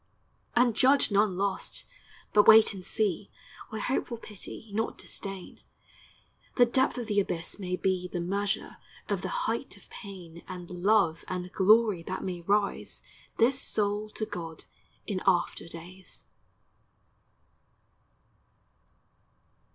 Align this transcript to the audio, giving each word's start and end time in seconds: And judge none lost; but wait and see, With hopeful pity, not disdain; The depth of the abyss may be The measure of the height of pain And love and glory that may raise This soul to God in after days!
And 0.55 0.75
judge 0.75 1.11
none 1.11 1.37
lost; 1.37 1.85
but 2.33 2.47
wait 2.47 2.73
and 2.73 2.83
see, 2.83 3.29
With 3.69 3.83
hopeful 3.83 4.17
pity, 4.17 4.71
not 4.73 4.97
disdain; 4.97 5.61
The 6.55 6.65
depth 6.65 6.97
of 6.97 7.05
the 7.05 7.19
abyss 7.19 7.59
may 7.59 7.75
be 7.75 8.07
The 8.07 8.19
measure 8.19 8.77
of 9.09 9.21
the 9.21 9.27
height 9.45 9.77
of 9.77 9.91
pain 9.91 10.41
And 10.47 10.67
love 10.71 11.23
and 11.27 11.51
glory 11.53 12.01
that 12.01 12.23
may 12.23 12.41
raise 12.41 13.03
This 13.37 13.59
soul 13.61 14.09
to 14.15 14.25
God 14.25 14.63
in 15.05 15.21
after 15.27 15.67
days! 15.67 16.23